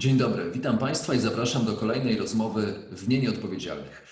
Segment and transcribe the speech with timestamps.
[0.00, 4.02] Dzień dobry, witam Państwa i zapraszam do kolejnej rozmowy w Dnie Nieodpowiedzialnych.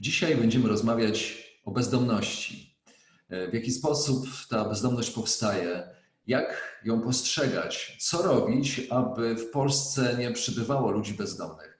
[0.00, 2.76] Dzisiaj będziemy rozmawiać o bezdomności.
[3.30, 5.88] W jaki sposób ta bezdomność powstaje,
[6.26, 11.78] jak ją postrzegać, co robić, aby w Polsce nie przybywało ludzi bezdomnych.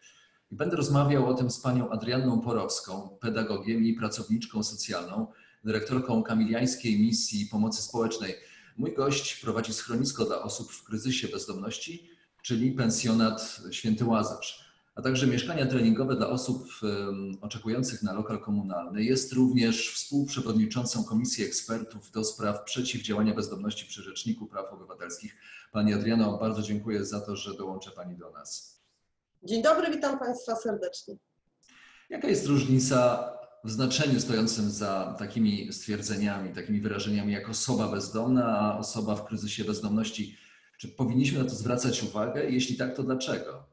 [0.51, 5.27] I będę rozmawiał o tym z panią Adrianną Porowską, pedagogiem i pracowniczką socjalną,
[5.65, 8.35] dyrektorką Kamiliańskiej Misji Pomocy Społecznej.
[8.77, 12.18] Mój gość prowadzi schronisko dla osób w kryzysie bezdomności
[12.49, 16.69] czyli pensjonat Święty Łazarz, a także mieszkania treningowe dla osób
[17.41, 19.03] oczekujących na lokal komunalny.
[19.05, 25.37] Jest również współprzewodniczącą Komisji Ekspertów do spraw przeciwdziałania bezdomności przy Rzeczniku Praw Obywatelskich.
[25.73, 28.81] Pani Adriano, bardzo dziękuję za to, że dołącza Pani do nas.
[29.43, 31.17] Dzień dobry, witam Państwa serdecznie.
[32.11, 33.33] Jaka jest różnica
[33.65, 39.65] w znaczeniu stojącym za takimi stwierdzeniami, takimi wyrażeniami jak osoba bezdomna, a osoba w kryzysie
[39.65, 40.48] bezdomności?
[40.79, 42.51] Czy powinniśmy na to zwracać uwagę?
[42.51, 43.65] Jeśli tak, to dlaczego?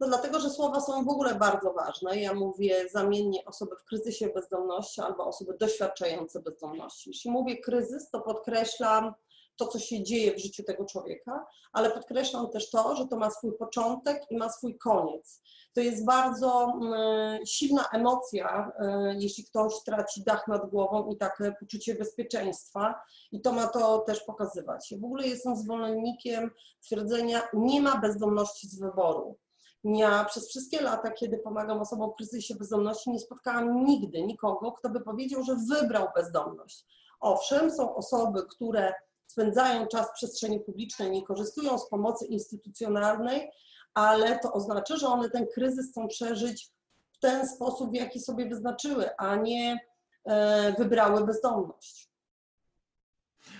[0.00, 2.20] No dlatego, że słowa są w ogóle bardzo ważne.
[2.20, 7.10] Ja mówię zamiennie osoby w kryzysie bezdomności albo osoby doświadczające bezdomności.
[7.10, 9.14] Jeśli mówię kryzys, to podkreślam
[9.56, 13.30] to, co się dzieje w życiu tego człowieka, ale podkreślam też to, że to ma
[13.30, 15.42] swój początek i ma swój koniec.
[15.74, 21.52] To jest bardzo mm, silna emocja, y, jeśli ktoś traci dach nad głową i takie
[21.60, 22.94] poczucie bezpieczeństwa,
[23.32, 24.90] i to ma to też pokazywać.
[24.90, 26.50] Ja w ogóle jestem zwolennikiem
[26.84, 29.38] twierdzenia, nie ma bezdomności z wyboru.
[29.84, 34.88] Ja przez wszystkie lata, kiedy pomagam osobom w kryzysie bezdomności, nie spotkałam nigdy nikogo, kto
[34.88, 36.84] by powiedział, że wybrał bezdomność.
[37.20, 38.94] Owszem, są osoby, które
[39.26, 43.50] spędzają czas w przestrzeni publicznej, nie korzystują z pomocy instytucjonalnej,
[43.94, 46.70] ale to oznacza, że one ten kryzys chcą przeżyć
[47.12, 49.78] w ten sposób, w jaki sobie wyznaczyły, a nie
[50.24, 52.10] e, wybrały bezdomność.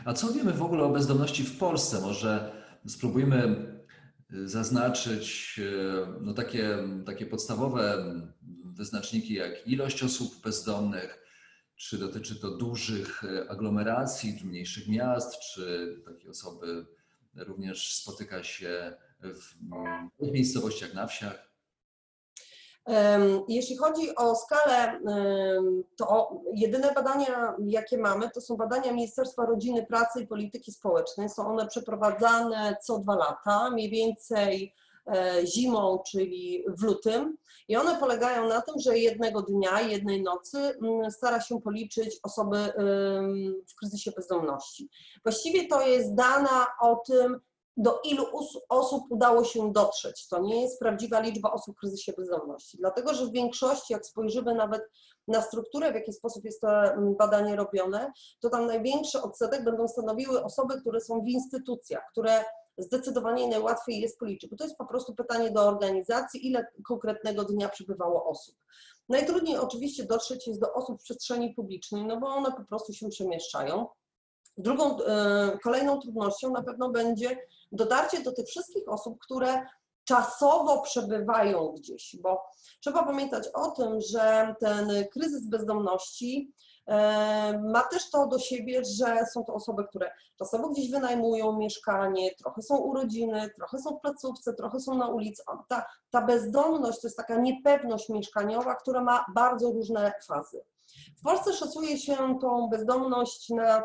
[0.05, 2.01] A co wiemy w ogóle o bezdomności w Polsce?
[2.01, 2.53] Może
[2.87, 3.71] spróbujmy
[4.31, 8.05] zaznaczyć e, no takie, takie podstawowe
[8.65, 11.19] wyznaczniki jak ilość osób bezdomnych,
[11.77, 16.87] czy dotyczy to dużych e, aglomeracji, czy mniejszych miast, czy takie osoby
[17.37, 21.51] również spotyka się w, miejscowościach na wsiach?
[23.49, 25.01] Jeśli chodzi o skalę,
[25.97, 31.29] to jedyne badania, jakie mamy, to są badania Ministerstwa Rodziny, Pracy i Polityki Społecznej.
[31.29, 34.75] Są one przeprowadzane co dwa lata, mniej więcej
[35.07, 37.37] E, zimą, czyli w lutym.
[37.69, 42.73] I one polegają na tym, że jednego dnia, jednej nocy mm, stara się policzyć osoby
[43.69, 44.89] w kryzysie bezdomności.
[45.23, 47.41] Właściwie to jest dana o tym,
[47.83, 48.25] do ilu
[48.69, 50.29] osób udało się dotrzeć.
[50.29, 54.55] To nie jest prawdziwa liczba osób w kryzysie bezdomności, dlatego że w większości, jak spojrzymy
[54.55, 54.83] nawet
[55.29, 59.89] na strukturę, w jaki sposób jest to mm, badanie robione, to tam największy odsetek będą
[59.89, 62.45] stanowiły osoby, które są w instytucjach, które
[62.79, 67.69] zdecydowanie najłatwiej jest policzyć, bo to jest po prostu pytanie do organizacji, ile konkretnego dnia
[67.69, 68.57] przybywało osób.
[69.09, 73.09] Najtrudniej oczywiście dotrzeć jest do osób w przestrzeni publicznej, no bo one po prostu się
[73.09, 73.87] przemieszczają.
[74.57, 77.37] Drugą, e, kolejną trudnością na pewno będzie
[77.73, 79.67] dotarcie do tych wszystkich osób, które
[80.05, 82.43] czasowo przebywają gdzieś, bo
[82.81, 86.53] trzeba pamiętać o tym, że ten kryzys bezdomności
[87.73, 92.63] ma też to do siebie, że są to osoby, które czasowo gdzieś wynajmują mieszkanie, trochę
[92.63, 95.43] są urodziny, trochę są w placówce, trochę są na ulicy.
[95.69, 100.65] Ta, ta bezdomność to jest taka niepewność mieszkaniowa, która ma bardzo różne fazy.
[101.19, 103.85] W Polsce szacuje się tą bezdomność na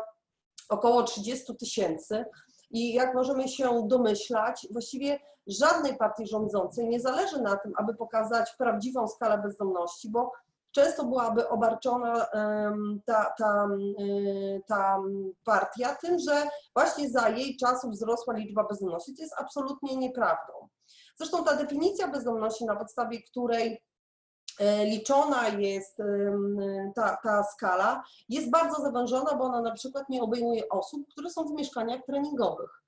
[0.68, 2.24] około 30 tysięcy.
[2.70, 8.54] I jak możemy się domyślać, właściwie żadnej partii rządzącej nie zależy na tym, aby pokazać
[8.58, 10.32] prawdziwą skalę bezdomności, bo
[10.72, 12.26] często byłaby obarczona
[13.04, 13.68] ta, ta,
[14.66, 14.98] ta
[15.44, 19.14] partia tym, że właśnie za jej czasów wzrosła liczba bezdomności.
[19.14, 20.52] To jest absolutnie nieprawdą.
[21.16, 23.82] Zresztą ta definicja bezdomności, na podstawie której
[24.84, 25.98] liczona jest
[26.94, 31.44] ta, ta skala, jest bardzo zawężona, bo ona na przykład nie obejmuje osób, które są
[31.44, 32.82] w mieszkaniach treningowych.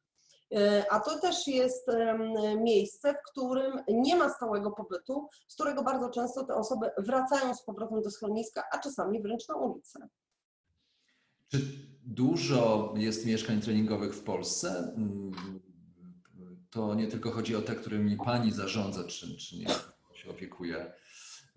[0.54, 1.86] E, a to też jest
[2.56, 7.62] miejsce, w którym nie ma stałego pobytu, z którego bardzo często te osoby wracają z
[7.62, 10.08] powrotem do schroniska, a czasami wręcz na ulicę.
[11.48, 11.60] Czy
[12.04, 14.96] dużo jest mieszkań treningowych w Polsce?
[16.70, 19.66] To nie tylko chodzi o te, którymi Pani zarządza, czy, czy nie
[20.14, 20.92] się opiekuje.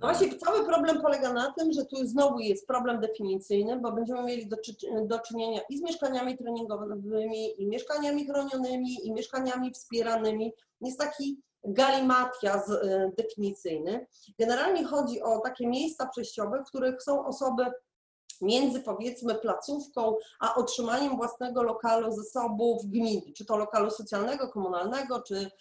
[0.01, 4.23] No Właśnie cały problem polega na tym, że tu znowu jest problem definicyjny, bo będziemy
[4.23, 4.57] mieli do,
[5.05, 10.53] do czynienia i z mieszkaniami treningowymi, i mieszkaniami chronionymi, i mieszkaniami wspieranymi.
[10.81, 14.07] Jest taki galimatias e, definicyjny.
[14.39, 17.65] Generalnie chodzi o takie miejsca przejściowe, w których są osoby
[18.41, 25.51] między powiedzmy placówką, a otrzymaniem własnego lokalu zasobów gminy, czy to lokalu socjalnego, komunalnego, czy,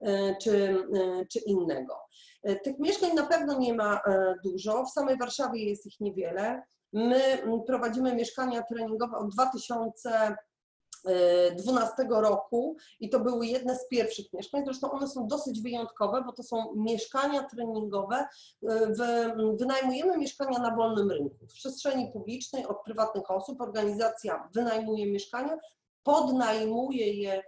[0.00, 2.05] e, czy, e, czy innego.
[2.46, 6.62] E, Tych mieszkań na pewno nie ma e, dużo, w samej Warszawie jest ich niewiele.
[6.92, 7.20] My
[7.66, 14.64] prowadzimy mieszkania treningowe od 2012 roku i to były jedne z pierwszych mieszkań.
[14.64, 18.26] Zresztą one są dosyć wyjątkowe, bo to są mieszkania treningowe.
[18.68, 18.92] E,
[19.58, 23.60] Wynajmujemy mieszkania na wolnym rynku, w przestrzeni publicznej od prywatnych osób.
[23.60, 25.58] Organizacja wynajmuje mieszkania,
[26.02, 27.42] podnajmuje je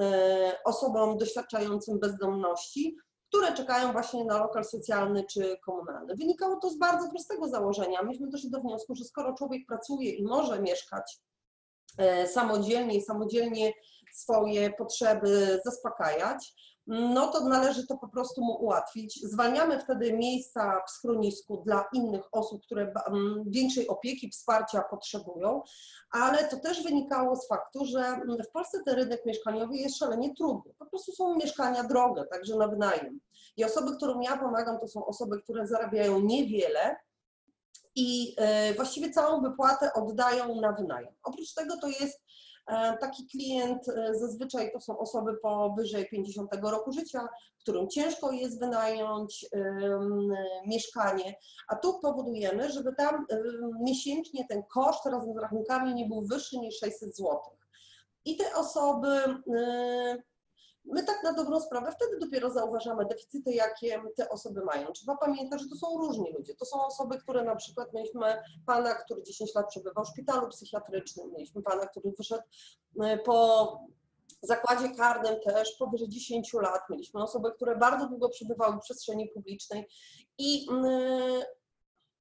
[0.00, 2.96] e, osobom doświadczającym bezdomności
[3.32, 6.16] które czekają właśnie na lokal socjalny czy komunalny.
[6.16, 8.02] Wynikało to z bardzo prostego założenia.
[8.02, 11.18] Myśmy doszli do wniosku, że skoro człowiek pracuje i może mieszkać
[11.98, 13.72] e, samodzielnie i samodzielnie
[14.12, 16.54] swoje potrzeby zaspokajać,
[16.86, 19.20] no to należy to po prostu mu ułatwić.
[19.22, 25.62] Zwalniamy wtedy miejsca w schronisku dla innych osób, które ba- m, większej opieki, wsparcia potrzebują,
[26.10, 30.34] ale to też wynikało z faktu, że mm, w Polsce ten rynek mieszkaniowy jest szalenie
[30.34, 30.74] trudny.
[30.78, 33.20] Po prostu są mieszkania drogie, także na wynajem.
[33.56, 36.96] I osoby, którym ja pomagam, to są osoby, które zarabiają niewiele
[37.94, 41.14] i e, właściwie całą wypłatę oddają na wynajem.
[41.22, 42.21] Oprócz tego to jest
[43.00, 47.28] taki klient, e, zazwyczaj to są osoby powyżej 50 roku życia,
[47.60, 49.46] którym ciężko jest wynająć
[50.66, 51.34] mieszkanie,
[51.68, 53.26] a tu powodujemy, żeby tam
[53.80, 57.40] miesięcznie ten koszt razem z rachunkami nie był wyższy niż 600 zł.
[58.24, 59.08] I te osoby,
[59.56, 60.22] y,
[60.84, 64.92] my tak na dobrą sprawę wtedy dopiero zauważamy deficyty, jakie te osoby mają.
[64.92, 66.54] Trzeba pamiętać, że to są różni ludzie.
[66.54, 71.32] To są osoby, które na przykład mieliśmy pana, który 10 lat przebywał w szpitalu psychiatrycznym,
[71.32, 72.42] mieliśmy pana, który wyszedł
[73.04, 73.78] y, po
[74.42, 76.82] zakładzie karnym też powyżej 10 lat.
[76.90, 79.88] Mieliśmy osoby, które bardzo długo przebywały w przestrzeni publicznej
[80.38, 81.42] i mm,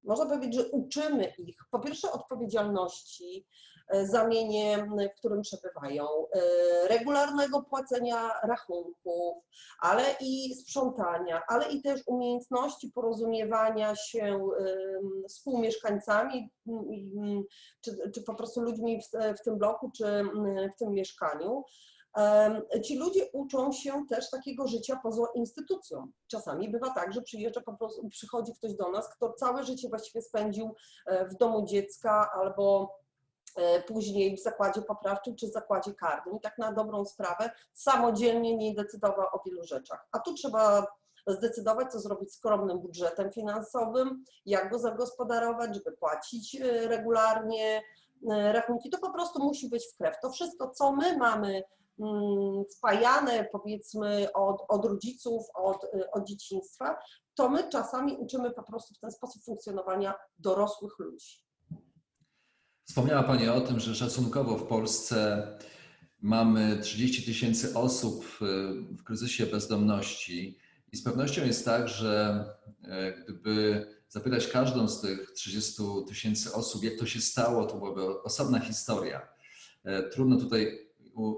[0.04, 3.46] można powiedzieć, że uczymy ich po pierwsze odpowiedzialności
[3.92, 9.38] e, za mienie, m, w którym przebywają, e, regularnego płacenia rachunków,
[9.80, 14.40] ale i sprzątania, ale i też umiejętności porozumiewania się
[15.28, 16.50] z współmieszkańcami,
[17.82, 20.24] czy, czy po prostu ludźmi w, w tym bloku, czy
[20.76, 21.64] w tym mieszkaniu.
[22.84, 26.12] Ci ludzie uczą się też takiego życia poza instytucją.
[26.28, 30.22] Czasami bywa tak, że przyjeżdża po prostu, przychodzi ktoś do nas, kto całe życie właściwie
[30.22, 32.96] spędził e, w domu dziecka albo
[33.88, 39.28] później w zakładzie poprawczym czy zakładzie karnym i tak na dobrą sprawę samodzielnie nie decydował
[39.32, 40.08] o wielu rzeczach.
[40.12, 40.88] A tu trzeba
[41.28, 47.82] zdecydować, co zrobić skromnym budżetem finansowym, jak go zagospodarować, żeby płacić e, regularnie
[48.32, 48.90] e, rachunki.
[48.90, 50.16] To po prostu musi być w krew.
[50.22, 51.64] To wszystko, co my mamy
[52.00, 57.00] mm, wpajane powiedzmy od, od rodziców, od, od dzieciństwa,
[57.36, 61.51] to my czasami uczymy po prostu w ten sposób funkcjonowania dorosłych ludzi.
[62.92, 65.48] Wspomniała Pani o tym, że szacunkowo w Polsce
[66.22, 70.58] mamy 30 tysięcy osób y, w kryzysie bezdomności
[70.92, 72.46] i z pewnością jest tak, że
[72.84, 78.24] e, gdyby zapytać każdą z tych 30 tysięcy osób, jak to się stało, to byłaby
[78.24, 79.28] osobna historia.
[79.84, 80.80] E, Trudno tutaj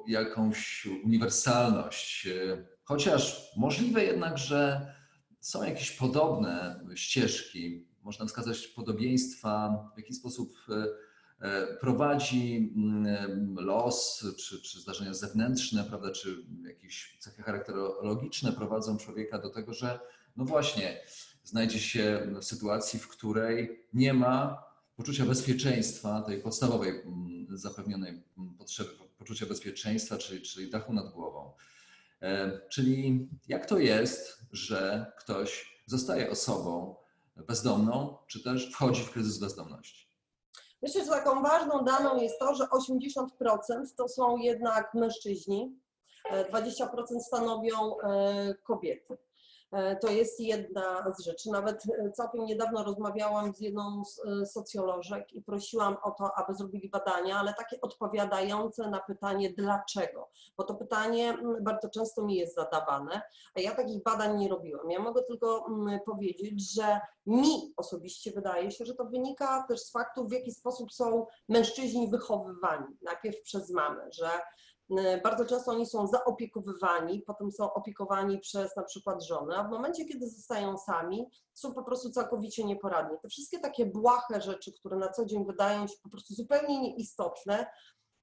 [0.08, 4.94] jakąś uniwersalność, e, chociaż możliwe jednak, że
[5.40, 10.56] są jakieś podobne ścieżki, można wskazać podobieństwa, w jaki sposób
[11.80, 19.50] prowadzi mm, los, czy, czy zdarzenia zewnętrzne, prawda, czy jakieś cechy charakterologiczne prowadzą człowieka do
[19.50, 20.00] tego, że
[20.38, 21.02] no właśnie,
[21.44, 24.64] znajdzie się w sytuacji, w której nie ma
[24.96, 31.54] poczucia bezpieczeństwa, tej podstawowej mm, zapewnionej mm, potrzeby poczucia bezpieczeństwa, czyli, czyli dachu nad głową.
[32.22, 36.96] E, Czyli jak to jest, że ktoś zostaje osobą
[37.48, 40.03] bezdomną, czy też wchodzi w kryzys bezdomności?
[40.84, 43.28] Myślę, że taką ważną daną jest to, że 80%
[43.98, 45.80] to są jednak mężczyźni,
[46.32, 49.18] e, 20% stanowią e, kobiety.
[49.74, 51.52] E, To jest jedna z rzeczy.
[51.52, 56.56] Nawet e, całkiem niedawno rozmawiałam z jedną z e, socjolożek i prosiłam o to, aby
[56.56, 60.30] zrobili badania, ale takie odpowiadające na pytanie dlaczego.
[60.58, 63.22] Bo to pytanie mm, bardzo często mi jest zadawane,
[63.56, 64.92] a ja takich badań nie robiłam.
[64.92, 69.92] Ja mogę tylko mm, powiedzieć, że mi osobiście wydaje się, że to wynika też z
[69.92, 72.98] faktu, w jaki sposób są mężczyźni wychowywani.
[73.02, 74.30] Najpierw przez mamę, że
[75.24, 80.06] bardzo często oni są zaopiekowywani, potem są opiekowani przez na przykład żonę, a w momencie,
[80.06, 83.18] kiedy zostają sami, są po prostu całkowicie nieporadni.
[83.22, 87.68] Te wszystkie takie błahe rzeczy, które na co dzień wydają się po prostu zupełnie nieistotne,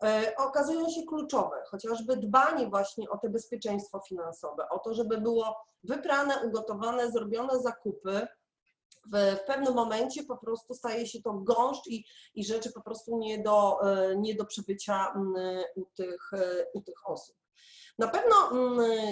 [0.05, 5.57] e, okazują się kluczowe, chociażby dbanie właśnie o te bezpieczeństwo finansowe, o to, żeby było
[5.85, 8.27] wyprane, ugotowane, zrobione zakupy,
[9.13, 12.05] w, w pewnym momencie po prostu staje się to gąszcz i,
[12.35, 15.15] i rzeczy po prostu nie do, e, nie do przebycia
[15.77, 17.37] u tych, e, u tych osób.
[17.99, 18.35] Na pewno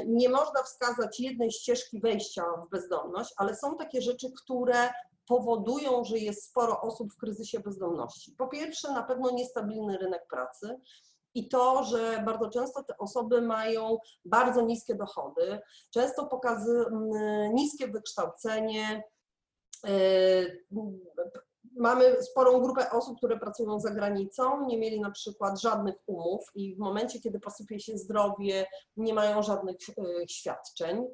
[0.06, 4.90] nie można wskazać jednej ścieżki wejścia w bezdomność, ale są takie rzeczy, które
[5.26, 8.32] powodują, że jest sporo osób w kryzysie bezdomności.
[8.38, 10.80] Po pierwsze, na pewno niestabilny rynek pracy.
[11.34, 16.84] I to, że bardzo często te osoby mają bardzo niskie dochody, często pokazy,
[17.52, 19.02] niskie wykształcenie,
[21.76, 26.74] Mamy sporą grupę osób, które pracują za granicą, nie mieli na przykład żadnych umów i
[26.74, 28.66] w momencie, kiedy posypie się zdrowie,
[28.96, 31.04] nie mają żadnych yy, świadczeń.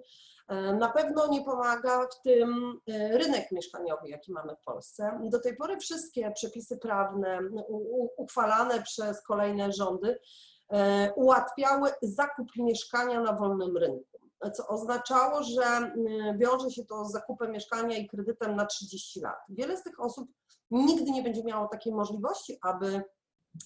[0.51, 2.81] Yy, Na pewno nie pomaga w tym
[3.11, 5.21] rynek mieszkaniowy, jaki mamy w Polsce.
[5.25, 7.41] Do tej pory wszystkie przepisy prawne
[8.17, 10.19] uchwalane przez kolejne rządy
[11.17, 14.14] ułatwiały zakup mieszkania na wolnym rynku
[14.51, 19.37] co oznaczało, że mm, wiąże się to z zakupem mieszkania i kredytem na 30 lat.
[19.49, 20.29] Wiele z tych osób
[20.71, 23.03] nigdy nie będzie miało takiej możliwości, aby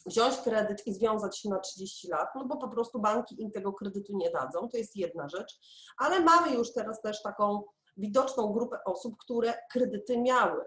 [0.06, 3.72] wziąć kredyt i związać się na 30 lat, no bo po prostu banki im tego
[3.72, 5.58] kredytu nie dadzą, to jest jedna rzecz,
[5.98, 7.62] ale mamy już teraz też taką
[7.96, 10.64] widoczną grupę osób, które kredyty miały.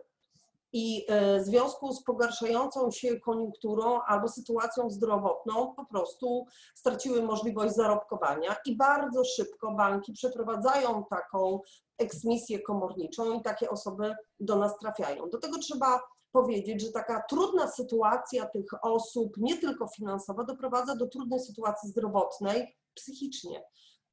[0.74, 7.76] I e, w związku z pogarszającą się koniunkturą albo sytuacją zdrowotną po prostu straciły możliwość
[7.76, 11.60] zarobkowania i bardzo szybko banki przeprowadzają taką
[11.98, 15.30] eksmisję komorniczą i takie osoby do nas trafiają.
[15.30, 16.02] Do tego trzeba
[16.32, 22.76] powiedzieć, że taka trudna sytuacja tych osób, nie tylko finansowa, doprowadza do trudnej sytuacji zdrowotnej
[22.94, 23.64] psychicznie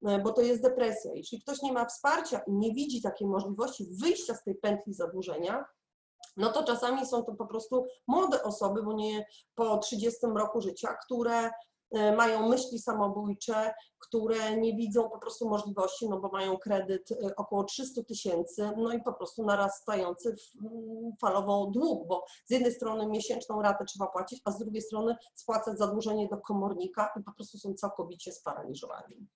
[0.06, 1.14] e, bo to jest depresja.
[1.14, 5.64] Jeśli ktoś nie ma wsparcia i nie widzi takiej możliwości wyjścia z tej pętli zadłużenia,
[6.36, 10.96] no to czasami są to po prostu młode osoby, bo nie po 30 roku życia,
[11.04, 11.50] które
[11.90, 17.36] e, mają myśli samobójcze, które nie widzą po prostu możliwości, no bo mają kredyt e,
[17.36, 23.06] około 300 tysięcy, no i po prostu narastający mm, falowo dług, bo z jednej strony
[23.06, 27.58] miesięczną ratę trzeba płacić, a z drugiej strony spłacać zadłużenie do komornika i po prostu
[27.58, 29.26] są całkowicie sparaliżowani.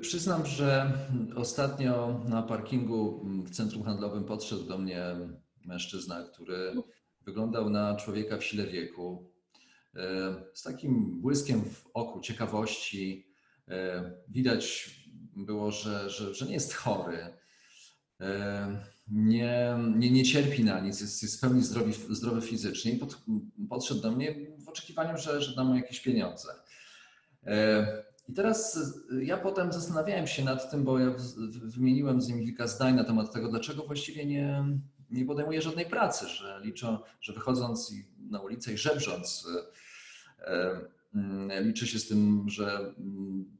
[0.00, 0.92] Przyznam, że
[1.36, 5.16] ostatnio na parkingu w centrum handlowym podszedł do mnie
[5.64, 6.74] mężczyzna, który
[7.20, 9.30] wyglądał na człowieka w sile wieku,
[9.96, 13.26] e, z takim błyskiem w oku, ciekawości.
[13.68, 14.90] E, Widać
[15.36, 17.18] było, że, że, że nie jest chory,
[18.20, 22.96] e, nie, nie, nie cierpi na nic, jest, jest w pełni zdrowy, zdrowy fizycznie i
[22.96, 23.18] pod,
[23.68, 26.48] podszedł do mnie w oczekiwaniu, że, że dam mu jakieś pieniądze.
[28.28, 28.78] I teraz
[29.22, 31.14] ja potem zastanawiałem się nad tym, bo ja
[31.64, 34.64] wymieniłem z nim kilka zdań na temat tego, dlaczego właściwie nie,
[35.10, 37.92] nie podejmuje żadnej pracy, że liczą, że wychodząc
[38.30, 39.46] na ulicę i żebrząc,
[41.60, 42.94] liczy się z tym, że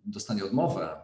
[0.05, 0.97] dostanie odmowę.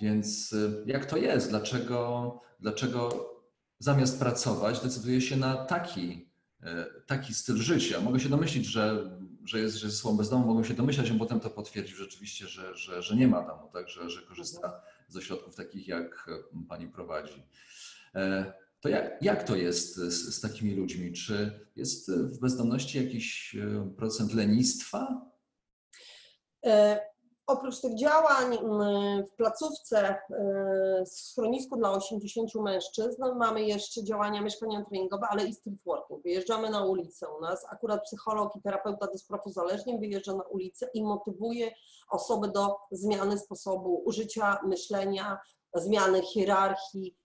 [0.00, 0.54] Więc
[0.86, 1.50] jak to jest?
[1.50, 3.30] Dlaczego, dlaczego
[3.78, 6.28] zamiast pracować decyduje się na taki,
[7.06, 8.00] taki styl życia?
[8.00, 9.10] Mogę się domyślić, że
[9.48, 12.74] że jest, że jest słą bezdomu, mogą się domyślać, a potem to potwierdził rzeczywiście, że,
[12.74, 16.30] że, że nie ma domu, tak, że, że korzysta ze środków takich, jak
[16.68, 17.42] pani prowadzi.
[18.14, 21.12] E, to jak, jak to jest z, z takimi ludźmi?
[21.12, 25.30] Czy jest w bezdomności jakiś e, procent lenistwa?
[27.48, 30.18] Oprócz tych działań mm, w placówce
[31.06, 36.22] w schronisku dla 80 mężczyzn mamy jeszcze działania mieszkania treningowe, ale i street working.
[36.22, 37.26] Wyjeżdżamy na ulicę.
[37.38, 41.70] U nas akurat psycholog i terapeuta do spraw uzależnień wyjeżdża na ulicę i motywuje
[42.10, 45.38] osoby do zmiany sposobu użycia, myślenia,
[45.74, 47.16] zmiany hierarchii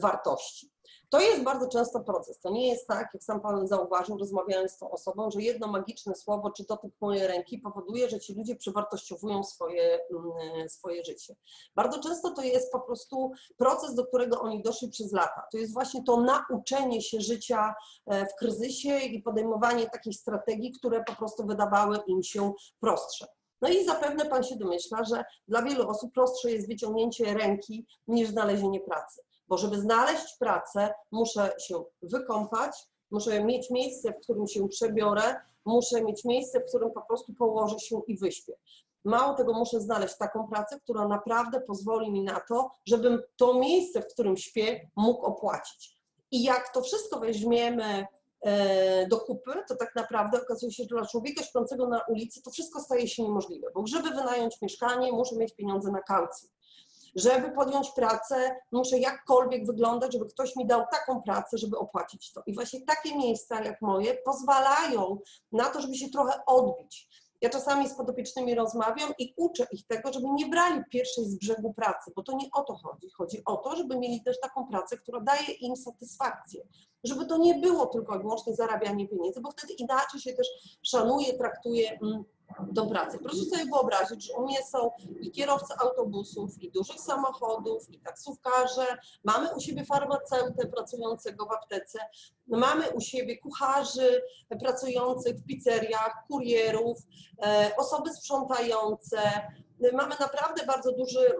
[0.00, 0.70] wartości.
[1.12, 2.38] To jest bardzo często proces.
[2.40, 6.14] To nie jest tak, jak sam Pan zauważył, rozmawiając z tą osobą, że jedno magiczne
[6.14, 11.36] słowo czy dotyk mojej ręki powoduje, że ci ludzie przewartościowują swoje, mm, swoje życie.
[11.74, 15.42] Bardzo często to jest po prostu proces, do którego oni doszli przez lata.
[15.52, 17.74] To jest właśnie to nauczenie się życia
[18.06, 23.26] e, w kryzysie i podejmowanie takich strategii, które po prostu wydawały im się prostsze.
[23.60, 28.28] No i zapewne Pan się domyśla, że dla wielu osób prostsze jest wyciągnięcie ręki niż
[28.28, 29.22] znalezienie pracy.
[29.52, 32.76] Bo żeby znaleźć pracę, muszę się wykąpać,
[33.10, 37.78] muszę mieć miejsce, w którym się przebiorę, muszę mieć miejsce, w którym po prostu położę
[37.78, 38.52] się i wyśpię.
[39.04, 44.02] Mało tego, muszę znaleźć taką pracę, która naprawdę pozwoli mi na to, żebym to miejsce,
[44.02, 45.96] w którym śpię, mógł opłacić.
[46.30, 48.06] I jak to wszystko weźmiemy
[48.40, 52.50] e, do kupy, to tak naprawdę okazuje się, że dla człowieka śpiącego na ulicy to
[52.50, 56.48] wszystko staje się niemożliwe, bo żeby wynająć mieszkanie, muszę mieć pieniądze na kaucję.
[57.14, 62.42] Żeby podjąć pracę, muszę jakkolwiek wyglądać, żeby ktoś mi dał taką pracę, żeby opłacić to.
[62.46, 65.18] I właśnie takie miejsca jak moje pozwalają
[65.52, 67.08] na to, żeby się trochę odbić.
[67.42, 71.74] Ja czasami z podopiecznymi rozmawiam i uczę ich tego, żeby nie brali pierwszej z brzegu
[71.74, 73.10] pracy, bo to nie o to chodzi.
[73.10, 76.62] Chodzi o to, żeby mieli też taką pracę, która daje im satysfakcję.
[77.04, 80.46] Żeby to nie było tylko i wyłącznie zarabianie pieniędzy, bo wtedy inaczej się też
[80.82, 82.24] szanuje, traktuje mm,
[82.74, 83.18] tą pracę.
[83.18, 88.86] Proszę sobie wyobrazić, że u mnie są i kierowcy autobusów, i dużych samochodów, i taksówkarze,
[89.24, 91.98] mamy u siebie farmaceutę pracującego w aptece,
[92.46, 94.22] mamy u siebie kucharzy
[94.60, 96.98] pracujących w pizzeriach, kurierów,
[97.42, 99.20] e, osoby sprzątające,
[99.92, 101.34] mamy naprawdę bardzo duży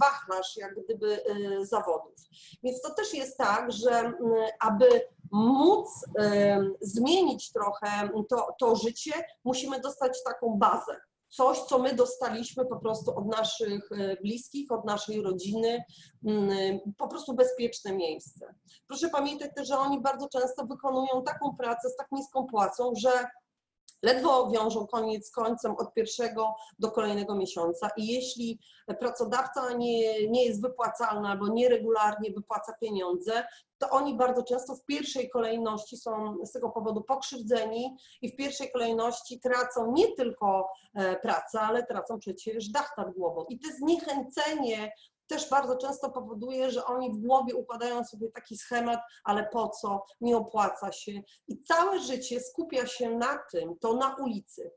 [0.00, 2.14] wachlarz jak gdyby e, zawodów.
[2.62, 4.12] Więc to też jest tak, że
[4.60, 5.88] aby móc
[6.80, 9.12] zmienić trochę to, to życie,
[9.44, 11.00] musimy dostać taką bazę.
[11.32, 15.84] Coś, co my dostaliśmy po prostu od naszych e, bliskich, od naszej rodziny,
[16.26, 18.54] mm, po prostu bezpieczne miejsce.
[18.88, 23.10] Proszę pamiętać też, że oni bardzo często wykonują taką pracę z tak niską płacą, że
[24.02, 28.58] ledwo wiążą koniec końcem od pierwszego do kolejnego miesiąca i jeśli
[29.00, 33.44] pracodawca nie, nie jest wypłacalny albo nieregularnie wypłaca pieniądze,
[33.78, 38.72] to oni bardzo często w pierwszej kolejności są z tego powodu pokrzywdzeni i w pierwszej
[38.72, 43.44] kolejności tracą nie tylko e, pracę, ale tracą przecież dach nad głową.
[43.48, 44.92] I to zniechęcenie
[45.26, 50.04] też bardzo często powoduje, że oni w głowie układają sobie taki schemat, ale po co,
[50.20, 51.12] nie opłaca się.
[51.48, 54.70] I całe życie skupia się na tym, to na ulicy,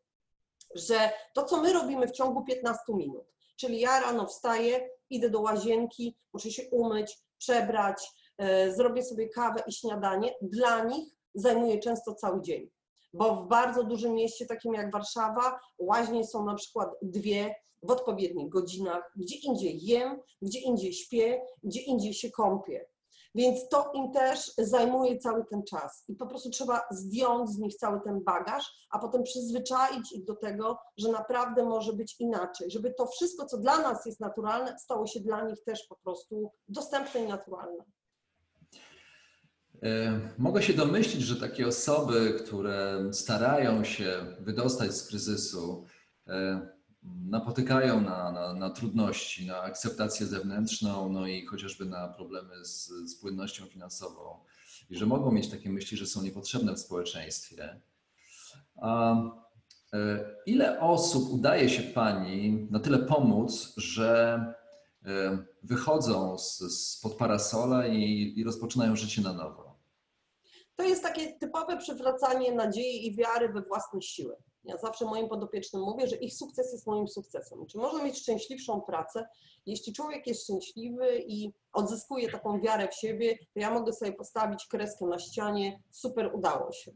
[0.75, 3.25] że to, co my robimy w ciągu 15 minut,
[3.55, 9.63] czyli ja rano wstaję, idę do łazienki, muszę się umyć, przebrać, e, zrobię sobie kawę
[9.67, 12.74] i śniadanie, dla nich zajmuje często cały dzień.
[13.17, 18.49] Bo w bardzo dużym mieście, takim jak Warszawa, łaźnie są na przykład dwie, w odpowiednich
[18.49, 22.85] godzinach, gdzie indziej jem, gdzie indziej śpię, gdzie indziej się kąpię.
[23.35, 27.75] Więc to im też zajmuje cały ten czas i po prostu trzeba zdjąć z nich
[27.75, 32.93] cały ten bagaż, a potem przyzwyczaić ich do tego, że naprawdę może być inaczej, żeby
[32.93, 37.21] to wszystko, co dla nas jest naturalne, stało się dla nich też po prostu dostępne
[37.21, 37.83] i naturalne.
[39.85, 45.85] E, mogę się domyślić, że takie osoby, które starają się wydostać z kryzysu,
[46.27, 46.67] e,
[47.03, 53.15] napotykają na, na, na, trudności, na akceptację zewnętrzną, no i chociażby na problemy z, z
[53.15, 54.39] płynnością finansową
[54.89, 57.79] i że mogą mieć takie myśli, że są niepotrzebne w społeczeństwie.
[58.75, 59.15] A
[59.93, 64.39] e, ile osób udaje się Pani na tyle pomóc, że
[65.63, 69.64] wychodzą z, spod parasola i, i rozpoczynają życie na nowo?
[70.75, 74.35] To jest takie typowe przywracanie nadziei i wiary we własne siły.
[74.63, 77.65] Ja zawsze moim podopiecznym mówię, że ich sukces jest moim sukcesem.
[77.65, 79.27] Czy można mieć szczęśliwszą pracę?
[79.65, 84.67] Jeśli człowiek jest szczęśliwy i odzyskuje taką wiarę w siebie, to ja mogę sobie postawić
[84.67, 86.91] kreskę na ścianie, super udało się.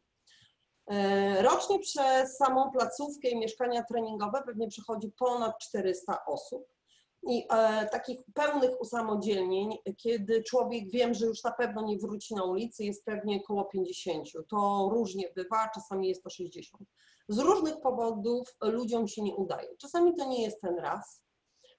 [0.88, 6.79] E, rocznie przez samą placówkę i mieszkania treningowe pewnie przychodzi ponad 400 osób.
[7.24, 12.44] I e, takich pełnych usamodzielnień, kiedy człowiek wiem, że już na pewno nie wróci na
[12.44, 14.28] ulicę, jest pewnie około 50.
[14.50, 16.84] To różnie bywa, czasami jest to 60.
[17.28, 19.78] Z różnych powodów ludziom się nie udaje.
[19.78, 21.24] Czasami to nie jest ten raz.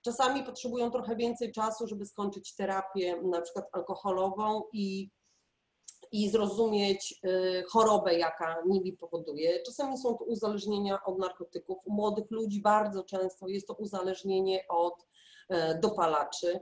[0.02, 5.10] Czasami potrzebują trochę więcej czasu, żeby skończyć terapię, na przykład alkoholową i,
[6.12, 9.62] i zrozumieć y, chorobę, jaka nimi powoduje.
[9.62, 11.78] Czasami są to uzależnienia od narkotyków.
[11.84, 15.06] U młodych ludzi bardzo często jest to uzależnienie od
[15.82, 16.60] dopalaczy.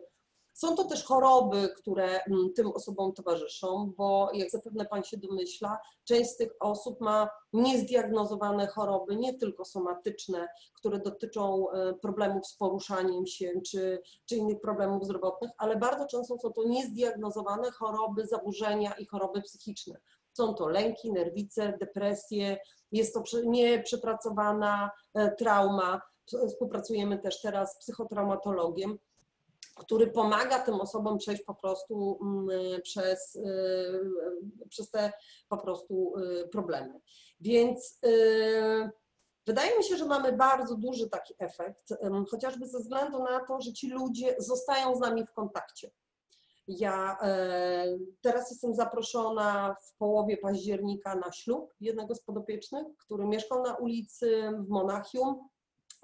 [0.58, 5.78] Są to też choroby, które mm, tym osobom towarzyszą, bo jak zapewne Pan się domyśla,
[6.04, 12.56] część z tych osób ma niezdiagnozowane choroby, nie tylko somatyczne, które dotyczą e, problemów z
[12.56, 18.92] poruszaniem się czy, czy innych problemów zdrowotnych, ale bardzo często są to niezdiagnozowane choroby, zaburzenia
[18.92, 20.00] i choroby psychiczne.
[20.32, 22.58] Są to lęki, nerwice, depresje,
[22.92, 26.00] jest to nieprzepracowana e, trauma.
[26.48, 28.98] Współpracujemy też teraz z psychotraumatologiem
[29.78, 34.00] który pomaga tym osobom przejść po prostu mm, przez, y,
[34.68, 35.12] przez te
[35.48, 37.00] po prostu y, problemy.
[37.40, 38.90] Więc y,
[39.48, 41.94] Wydaje mi się, że mamy bardzo duży taki efekt,
[42.30, 45.90] chociażby ze względu na to, że ci ludzie zostają z nami w kontakcie.
[46.66, 53.62] Ja e, teraz jestem zaproszona w połowie października na ślub jednego z podopiecznych, który mieszkał
[53.62, 55.48] na ulicy w Monachium.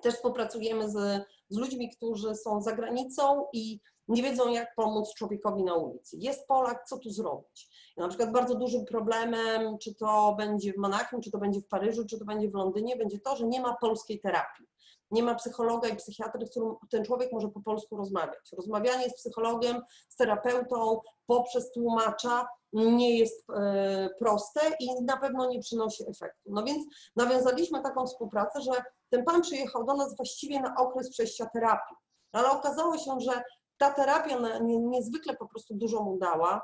[0.03, 5.65] Też współpracujemy z, z ludźmi, którzy są za granicą i nie wiedzą, jak pomóc człowiekowi
[5.65, 6.17] na ulicy.
[6.21, 7.69] Jest Polak, co tu zrobić?
[7.97, 12.07] Na przykład bardzo dużym problemem, czy to będzie w Monachium, czy to będzie w Paryżu,
[12.07, 14.67] czy to będzie w Londynie, będzie to, że nie ma polskiej terapii.
[15.11, 18.53] Nie ma psychologa i psychiatry, z którym ten człowiek może po polsku rozmawiać.
[18.57, 25.61] Rozmawianie z psychologiem, z terapeutą poprzez tłumacza nie jest e, proste i na pewno nie
[25.61, 26.51] przynosi efektu.
[26.53, 28.73] No więc nawiązaliśmy taką współpracę, że
[29.11, 31.97] ten pan przyjechał do nas właściwie na okres przejścia terapii.
[32.33, 33.43] Ale okazało się, że
[33.79, 36.63] ta terapia niezwykle po prostu dużo mu dała.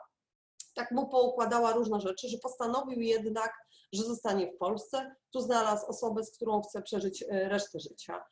[0.74, 3.52] Tak mu poukładała różne rzeczy, że postanowił jednak,
[3.92, 5.14] że zostanie w Polsce.
[5.32, 8.24] Tu znalazł osobę, z którą chce przeżyć e, resztę życia.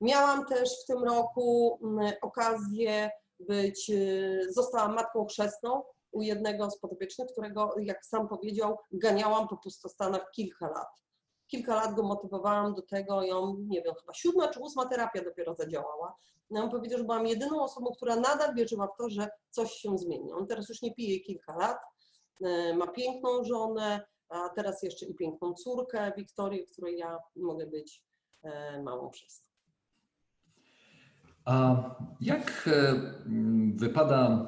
[0.00, 6.78] Miałam też w tym roku mm, okazję być, e, zostałam matką chrzestną u jednego z
[6.78, 11.03] podopiecznych, którego, jak sam powiedział, ganiałam po pustostanach kilka lat.
[11.54, 15.54] Kilka lat go motywowałam do tego, ją, nie wiem, chyba siódma czy ósma terapia dopiero
[15.54, 16.16] zadziałała.
[16.50, 19.98] No, on powiedział, że byłam jedyną osobą, która nadal wierzyła w to, że coś się
[19.98, 20.32] zmieni.
[20.32, 21.78] On teraz już nie pije kilka lat,
[22.44, 28.02] e, ma piękną żonę, a teraz jeszcze i piękną córkę, Wiktorię, której ja mogę być
[28.42, 29.42] e, mamą przez.
[31.44, 31.76] A
[32.20, 32.88] jak e,
[33.26, 34.46] m, wypada,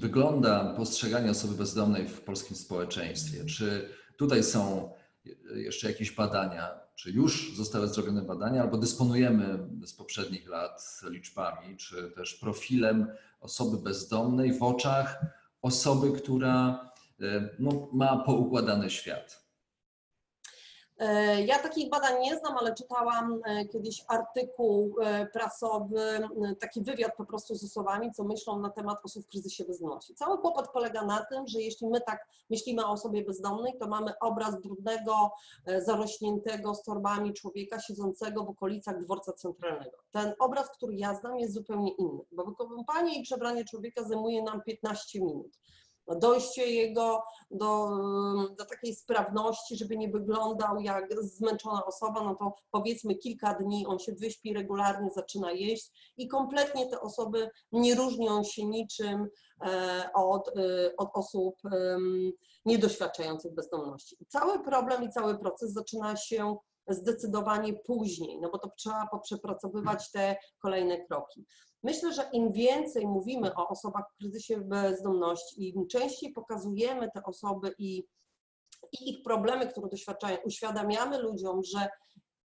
[0.00, 3.44] wygląda postrzeganie osoby bezdomnej w polskim społeczeństwie?
[3.44, 4.90] Czy tutaj są
[5.54, 12.10] jeszcze jakieś badania, czy już zostały zrobione badania, albo dysponujemy z poprzednich lat liczbami, czy
[12.10, 13.06] też profilem
[13.40, 15.20] osoby bezdomnej w oczach
[15.62, 16.90] osoby, która
[17.20, 19.49] e, no, ma poukładany świat?
[21.00, 26.28] E, Ja takich badań nie znam, ale czytałam e, kiedyś artykuł e, prasowy,
[26.60, 30.14] taki wywiad po prostu z osobami, co myślą na temat osób w kryzysie bezdomności.
[30.14, 34.12] Cały kłopot polega na tym, że jeśli my tak myślimy o osobie bezdomnej, to mamy
[34.20, 35.30] obraz brudnego,
[35.78, 39.98] zarośniętego z torbami człowieka siedzącego w okolicach dworca centralnego.
[40.10, 44.62] Ten obraz, który ja znam, jest zupełnie inny, bo wykąpanie i przebranie człowieka zajmuje nam
[44.62, 45.58] 15 minut
[46.16, 47.90] dojście jego do,
[48.58, 53.98] do takiej sprawności, żeby nie wyglądał jak zmęczona osoba, no to powiedzmy kilka dni on
[53.98, 59.28] się wyśpi regularnie, zaczyna jeść i kompletnie te osoby nie różnią się niczym
[59.66, 61.56] e, od, e, od osób
[62.64, 64.16] niedoświadczających bezdomności.
[64.28, 66.56] Cały problem i cały proces zaczyna się
[66.94, 71.46] zdecydowanie później, no bo to trzeba poprzepracowywać te kolejne kroki.
[71.82, 77.74] Myślę, że im więcej mówimy o osobach w kryzysie bezdomności, im częściej pokazujemy te osoby
[77.78, 78.04] i,
[78.92, 81.88] i ich problemy, które doświadczają, uświadamiamy ludziom, że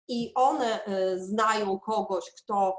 [0.08, 2.78] i one e, znają kogoś, kto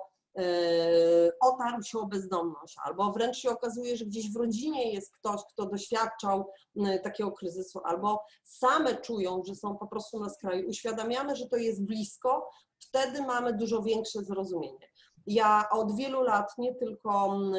[1.41, 5.67] otarł się o bezdomność, albo wręcz się okazuje, że gdzieś w rodzinie jest ktoś, kto
[5.67, 10.69] doświadczał m, takiego kryzysu, albo same czują, że są po prostu na skraju.
[10.69, 14.89] Uświadamiamy, że to jest blisko, wtedy mamy dużo większe zrozumienie.
[15.27, 17.55] Ja od wielu lat nie tylko mm,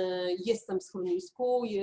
[0.45, 1.81] jestem w schronisku i,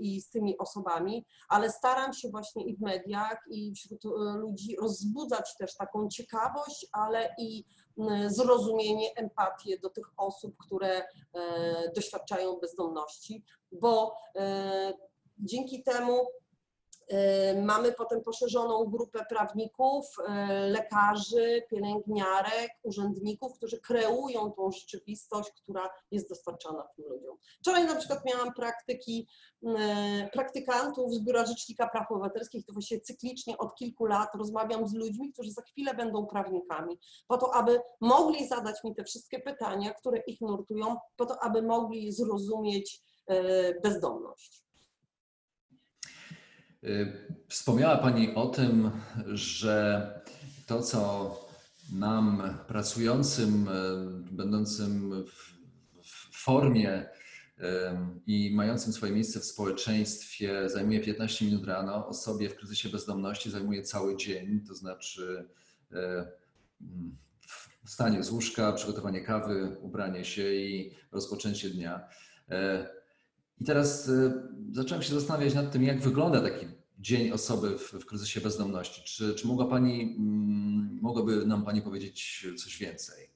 [0.00, 5.56] i z tymi osobami, ale staram się właśnie i w mediach, i wśród ludzi rozbudzać
[5.58, 7.64] też taką ciekawość, ale i
[8.26, 11.04] zrozumienie, empatię do tych osób, które e,
[11.94, 14.92] doświadczają bezdomności, bo e,
[15.38, 16.26] dzięki temu
[17.62, 26.28] mamy potem poszerzoną grupę prawników, e, lekarzy, pielęgniarek, urzędników, którzy kreują tą rzeczywistość, która jest
[26.28, 27.36] dostarczana tym ludziom.
[27.60, 29.28] Wczoraj na przykład miałam praktyki,
[29.62, 29.76] m,
[30.32, 35.32] praktykantów z Biura Rzecznika Praw Obywatelskich, to właściwie cyklicznie od kilku lat rozmawiam z ludźmi,
[35.32, 40.18] którzy za chwilę będą prawnikami, po to, aby mogli zadać mi te wszystkie pytania, które
[40.18, 43.02] ich nurtują, po to, aby mogli zrozumieć
[43.82, 44.65] bezdomność.
[46.86, 48.90] Y, Wspomniała Pani o tym,
[49.26, 50.10] że
[50.66, 51.34] to, co
[51.92, 55.56] nam pracującym, y, będącym w,
[56.42, 57.62] formie y,
[58.26, 63.82] i mającym swoje miejsce w społeczeństwie zajmuje 15 minut rano, osobie w kryzysie bezdomności zajmuje
[63.82, 65.48] cały dzień, to znaczy
[67.84, 72.08] wstanie z łóżka, przygotowanie kawy, ubranie się i rozpoczęcie dnia.
[73.60, 74.10] I teraz
[74.72, 76.66] zacząłem się zastanawiać nad tym, jak wygląda taki
[76.98, 79.02] dzień osoby w, w kryzysie bezdomności.
[79.04, 83.30] Czy, czy mogła Pani, mm, mogłaby nam Pani powiedzieć coś więcej?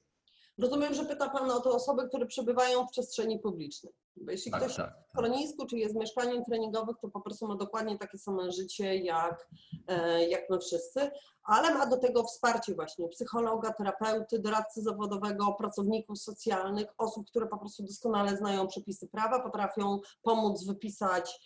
[0.57, 3.93] Rozumiem, że pyta Pan o te osoby, które przebywają w przestrzeni publicznej.
[4.17, 4.93] Bo jeśli Tak, ktoś tak.
[5.07, 8.95] w schronisku czy jest w mieszkaniu treningowym, to po prostu ma dokładnie takie same życie
[8.95, 9.49] jak,
[9.87, 11.11] e, jak my wszyscy,
[11.43, 17.57] ale ma do tego wsparcie właśnie psychologa, terapeuty, doradcy zawodowego, pracowników socjalnych, osób, które po
[17.57, 21.39] prostu doskonale znają przepisy prawa, potrafią pomóc wypisać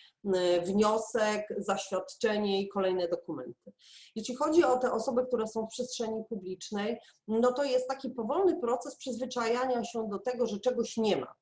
[0.65, 3.73] wniosek, zaświadczenie i kolejne dokumenty.
[4.15, 8.59] Jeśli chodzi o te osoby, które są w przestrzeni publicznej, no to jest taki powolny
[8.59, 11.35] proces przyzwyczajania się do tego, że czegoś nie ma.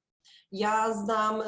[0.53, 1.45] Ja znam y,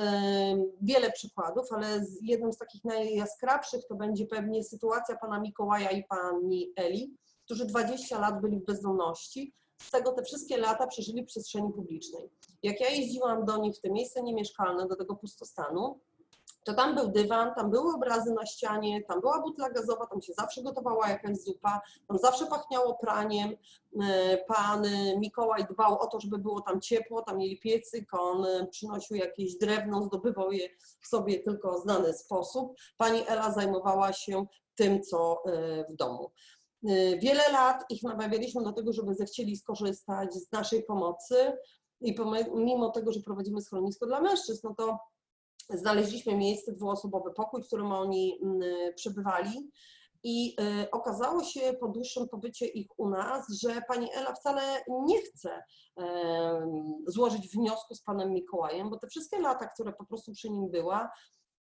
[0.82, 6.74] wiele przykładów, ale jednym z takich najjaskrawszych to będzie pewnie sytuacja pana Mikołaja i pani
[6.76, 9.54] Eli, którzy 20 lat byli w bezdomności.
[9.82, 12.30] Z tego te wszystkie lata przeżyli w przestrzeni publicznej.
[12.63, 16.00] Jak ja jeździłam do nich w te miejsce niemieszkalne, do tego pustostanu,
[16.65, 20.34] to tam był dywan, tam były obrazy na ścianie, tam była butla gazowa, tam się
[20.34, 23.56] zawsze gotowała jakaś zupa, tam zawsze pachniało praniem.
[24.04, 24.84] E, Pan
[25.17, 29.58] Mikołaj dbał o to, żeby było tam ciepło, tam mieli piecyk, on e, przynosił jakieś
[29.58, 30.69] drewno, zdobywał je
[31.01, 32.73] w sobie tylko znany sposób.
[32.97, 36.32] Pani Ela zajmowała się tym, co e, w domu.
[36.88, 41.58] E, Wiele lat ich namawialiśmy do tego, żeby zechcieli skorzystać z naszej pomocy
[42.01, 44.99] i pomimo tego, że prowadzimy schronisko dla mężczyzn, no to
[45.69, 48.62] znaleźliśmy miejsce, dwuosobowy pokój, w którym oni mm,
[48.95, 49.71] przebywali.
[50.23, 54.62] I y, okazało się po dłuższym pobycie ich u nas, że pani Ela wcale
[55.06, 55.63] nie chce
[57.08, 61.10] złożyć wniosku z panem Mikołajem, bo te wszystkie lata, które po prostu przy nim była,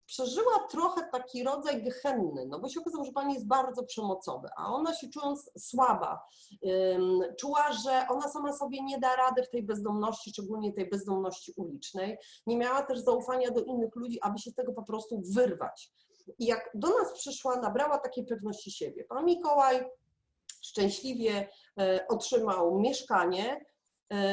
[0.06, 4.66] przeżyła trochę taki rodzaj gehenny, no bo się okazało, że pani jest bardzo przemocowy, a
[4.66, 6.26] ona się czując słaba,
[7.40, 12.18] czuła, że ona sama sobie nie da rady w tej bezdomności, szczególnie tej bezdomności ulicznej,
[12.46, 15.92] nie miała też zaufania do innych ludzi, aby się z tego po prostu wyrwać.
[16.38, 19.04] I jak do nas przyszła, nabrała takiej pewności siebie.
[19.04, 19.84] Pan Mikołaj
[20.62, 21.48] szczęśliwie
[21.80, 23.66] e, otrzymał mieszkanie,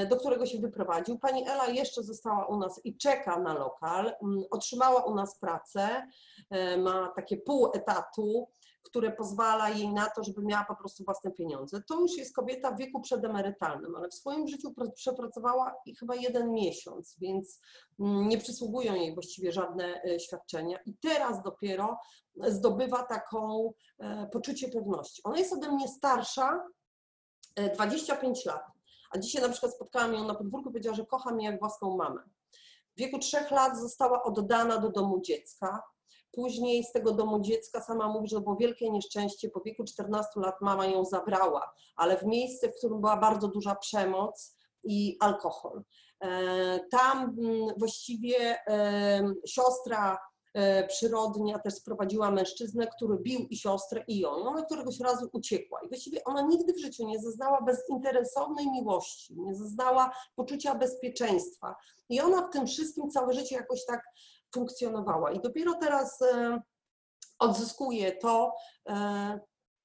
[0.10, 1.20] do którego się wyprowadził.
[1.20, 4.14] Pani Ela jeszcze została u nas i czeka na lokal.
[4.24, 6.08] Mm, Otrzymała u nas pracę,
[6.50, 8.48] e, ma takie pół etatu,
[8.84, 11.82] które pozwala jej na to, żeby miała po prostu własne pieniądze.
[11.88, 16.16] To już jest kobieta w wieku przedemerytalnym, ale w swoim życiu pr- przepracowała i chyba
[16.16, 17.60] jeden miesiąc, więc
[18.00, 20.80] mm, nie przysługują jej właściwie żadne e, świadczenia.
[20.86, 21.98] I teraz dopiero
[22.48, 25.22] zdobywa taką e, poczucie pewności.
[25.24, 26.64] Ona jest ode mnie starsza,
[27.56, 28.73] e, 25 lat.
[29.16, 32.22] A dzisiaj na przykład spotkałam ją na podwórku, powiedziała, że kocha mnie jak własną mamę.
[32.96, 35.84] W wieku trzech lat została oddana do domu dziecka.
[36.32, 39.50] Później z tego domu dziecka sama mówi, że było wielkie nieszczęście.
[39.50, 43.76] Po wieku 14 lat mama ją zabrała, ale w miejsce, w którym była bardzo duża
[43.76, 45.84] przemoc i alkohol.
[46.20, 48.58] E, Tam mm, właściwie
[49.48, 50.18] siostra
[50.88, 54.38] przyrodnia też sprowadziła mężczyznę, który bił i siostrę i ją.
[54.38, 55.80] I Ona któregoś razu uciekła.
[55.86, 61.76] I właściwie ona nigdy w życiu nie zeznała bezinteresownej miłości, nie zeznała poczucia bezpieczeństwa.
[62.10, 64.04] I ona w tym wszystkim całe życie jakoś tak
[64.54, 65.32] funkcjonowała.
[65.32, 66.62] I dopiero teraz e,
[67.40, 68.56] odzyskuje to.
[68.90, 69.40] E,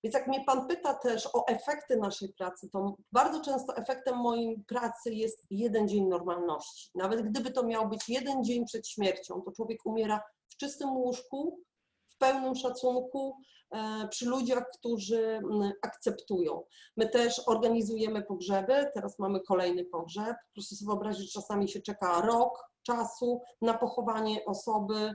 [0.04, 4.64] więc jak mnie Pan pyta też o efekty naszej pracy, to bardzo często efektem mojej
[4.66, 6.90] pracy jest jeden dzień normalności.
[6.94, 10.20] Nawet gdyby to miał być jeden dzień przed śmiercią, to człowiek umiera
[10.60, 11.60] czystym łóżku,
[12.08, 13.36] w pełnym szacunku,
[13.70, 15.40] e, przy ludziach, którzy
[15.82, 16.64] akceptują.
[16.96, 20.36] My też organizujemy pogrzeby, teraz mamy kolejny pogrzeb.
[20.54, 25.14] Proszę sobie wyobrazić, że czasami się czeka rok czasu na pochowanie osoby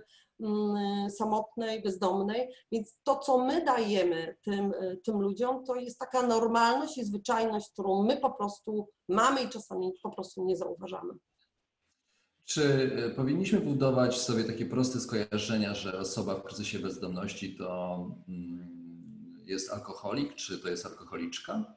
[1.09, 6.97] samotnej, bezdomnej, więc to, co my dajemy tym, y, tym ludziom, to jest taka normalność
[6.97, 11.13] i zwyczajność, którą my po prostu mamy i czasami po prostu nie zauważamy.
[12.45, 17.95] Czy e, powinniśmy budować sobie takie proste skojarzenia, że osoba w kryzysie bezdomności to
[18.27, 21.75] mm, jest alkoholik, czy to jest alkoholiczka?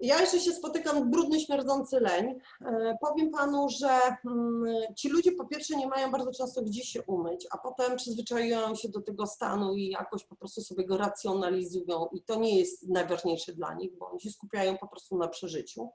[0.00, 2.38] Ja jeszcze się spotykam brudny, śmierdzący leń.
[2.60, 4.64] E, Powiem panu, że mm,
[4.96, 8.88] ci ludzie po pierwsze nie mają bardzo często gdzie się umyć, a potem przyzwyczajają się
[8.88, 13.52] do tego stanu i jakoś po prostu sobie go racjonalizują i to nie jest najważniejsze
[13.52, 15.90] dla nich, bo oni się skupiają po prostu na przeżyciu.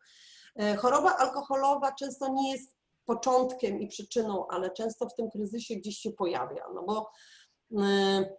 [0.55, 2.78] E, Choroba alkoholowa często nie jest
[3.09, 7.11] początkiem i przyczyną, ale często w tym kryzysie gdzieś się pojawia, no bo
[7.83, 8.35] e,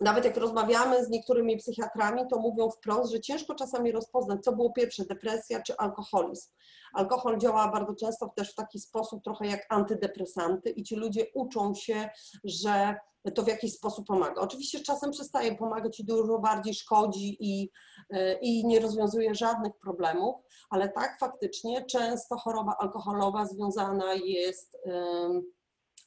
[0.00, 4.72] nawet jak rozmawiamy z niektórymi psychiatrami, to mówią wprost, że ciężko czasami rozpoznać, co było
[4.72, 6.50] pierwsze, depresja czy alkoholizm.
[6.94, 11.74] Alkohol działa bardzo często też w taki sposób, trochę jak antydepresanty, i ci ludzie uczą
[11.74, 12.08] się,
[12.44, 12.96] że
[13.34, 14.40] to w jakiś sposób pomaga.
[14.40, 17.70] Oczywiście czasem przestaje pomagać i dużo bardziej szkodzi i,
[18.40, 20.36] i nie rozwiązuje żadnych problemów,
[20.70, 24.78] ale tak faktycznie często choroba alkoholowa związana jest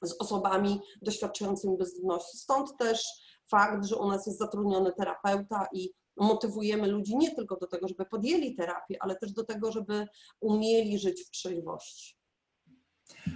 [0.01, 2.37] z osobami doświadczającymi bezdomności.
[2.37, 7.67] Stąd też fakt, że u nas jest zatrudniony terapeuta i motywujemy ludzi nie tylko do
[7.67, 10.07] tego, żeby podjęli terapię, ale też do tego, żeby
[10.39, 12.17] umieli żyć w trzeźwości.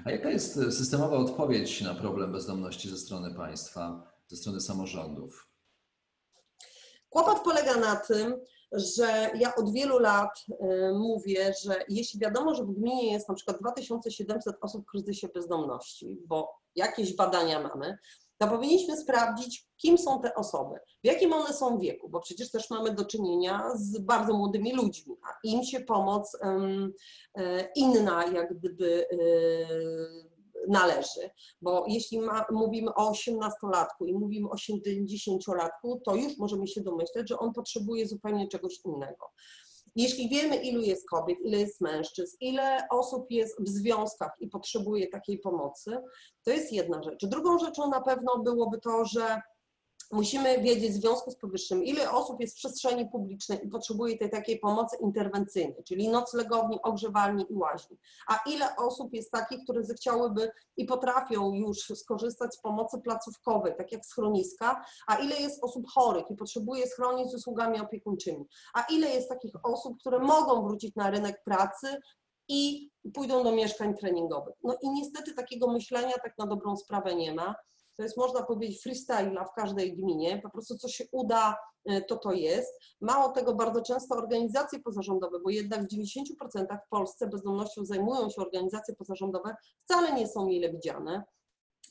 [0.06, 5.47] A jaka jest systemowa odpowiedź na problem bezdomności ze strony państwa, ze strony samorządów?
[7.10, 8.36] Kłopot polega na tym,
[8.71, 10.56] że ja od wielu lat y,
[10.93, 16.21] mówię, że jeśli wiadomo, że w gminie jest na przykład 2700 osób w kryzysie bezdomności,
[16.26, 17.97] bo jakieś badania mamy,
[18.41, 22.69] to powinniśmy sprawdzić, kim są te osoby, w jakim one są wieku, bo przecież też
[22.69, 26.93] mamy do czynienia z bardzo młodymi ludźmi, a im się pomoc um,
[27.75, 29.17] inna jak gdyby e,
[30.67, 31.30] należy,
[31.62, 37.30] bo jeśli ma, mówimy o 18-latku i mówimy o 70-latku, to już możemy się domyśleć,
[37.30, 39.32] że on potrzebuje zupełnie czegoś innego.
[39.95, 45.08] Jeśli wiemy, ilu jest kobiet, ile jest mężczyzn, ile osób jest w związkach i potrzebuje
[45.08, 45.97] takiej pomocy,
[46.43, 47.25] to jest jedna rzecz.
[47.25, 49.41] Drugą rzeczą na pewno byłoby to, że
[50.12, 54.30] musimy wiedzieć w związku z powyższym, ile osób jest w przestrzeni publicznej i potrzebuje tej
[54.30, 57.97] takiej pomocy interwencyjnej, czyli noclegowni, ogrzewalni i łaźni,
[58.28, 63.91] a ile osób jest takich, które zechciałyby i potrafią już skorzystać z pomocy placówkowej, tak
[63.91, 69.10] jak schroniska, a ile jest osób chorych i potrzebuje schronić z usługami opiekuńczymi, a ile
[69.10, 71.88] jest takich osób, które mogą wrócić na rynek pracy
[72.47, 74.56] i pójdą do mieszkań treningowych.
[74.63, 77.56] No i niestety takiego myślenia tak na dobrą sprawę nie ma
[78.02, 82.18] to jest można powiedzieć freestyla w każdej gminie, po prostu co się uda, e, to
[82.18, 82.80] to jest.
[83.02, 88.42] Mało tego, bardzo często organizacje pozarządowe, bo jednak w 90% w Polsce bezdomnością zajmują się
[88.42, 91.24] organizacje pozarządowe, wcale nie są mile widziane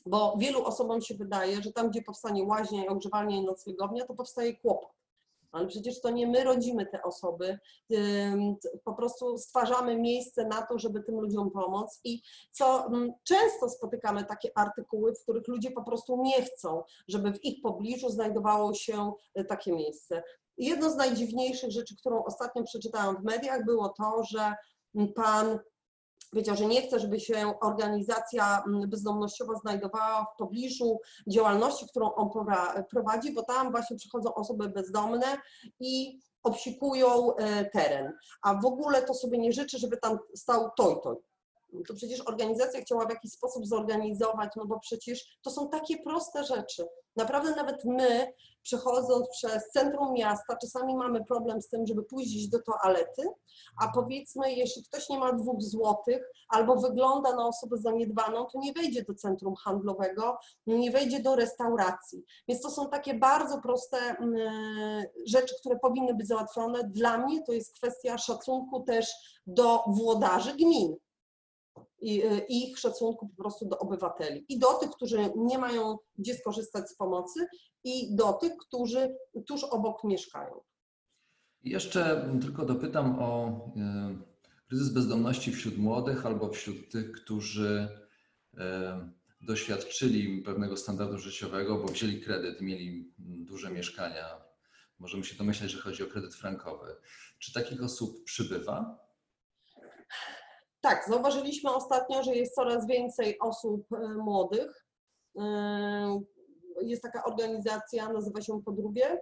[0.05, 4.13] bo wielu osobom się wydaje, że tam, gdzie powstanie łaźnia i ogrzewalnia i noclegownia, to
[4.13, 5.00] powstaje kłopot
[5.51, 7.59] ale przecież to nie my rodzimy te osoby,
[8.83, 14.25] po prostu stwarzamy miejsce na to, żeby tym ludziom pomóc i co mm, często spotykamy
[14.25, 19.11] takie artykuły, w których ludzie po prostu nie chcą, żeby w ich pobliżu znajdowało się
[19.33, 20.23] e, takie miejsce.
[20.57, 24.53] Jedno z najdziwniejszych rzeczy, którą ostatnio przeczytałam w mediach, było to, że
[25.15, 25.59] pan
[26.31, 32.29] Powiedział, że nie chce, żeby się organizacja mm, bezdomnościowa znajdowała w pobliżu działalności, którą on
[32.89, 35.37] prowadzi, bo tam właśnie przychodzą osoby bezdomne
[35.79, 38.13] i obsikują e, teren.
[38.41, 41.30] A w ogóle to sobie nie życzy, żeby tam stał toj toj
[41.87, 46.43] to przecież organizacja chciała w jakiś sposób zorganizować, no bo przecież to są takie proste
[46.43, 46.87] rzeczy.
[47.15, 52.61] Naprawdę nawet my, przechodząc przez centrum miasta, czasami mamy problem z tym, żeby pójść do
[52.61, 53.23] toalety,
[53.81, 58.73] a powiedzmy, jeśli ktoś nie ma dwóch złotych albo wygląda na osobę zaniedbaną, to nie
[58.73, 62.23] wejdzie do centrum handlowego, nie wejdzie do restauracji.
[62.47, 66.83] Więc to są takie bardzo proste mm, rzeczy, które powinny być załatwione.
[66.83, 69.13] Dla mnie to jest kwestia szacunku też
[69.47, 70.95] do włodarzy gmin
[72.01, 74.45] i y, ich szacunku po prostu do obywateli.
[74.49, 77.47] I do tych, którzy nie mają gdzie skorzystać z pomocy,
[77.83, 79.15] i do tych, którzy
[79.47, 80.61] tuż obok mieszkają.
[81.63, 87.87] Jeszcze tylko dopytam o y, kryzys bezdomności wśród młodych albo wśród tych, którzy
[88.53, 88.57] y,
[89.41, 94.41] doświadczyli pewnego standardu życiowego, bo wzięli kredyt, mieli duże mieszkania.
[94.99, 96.95] Możemy się domyśleć, że chodzi o kredyt frankowy.
[97.39, 98.99] Czy takich osób przybywa?
[100.81, 104.85] Tak, zauważyliśmy ostatnio, że jest coraz więcej osób e, młodych.
[105.39, 106.21] E,
[106.81, 109.21] jest taka organizacja, nazywa się Podróbie.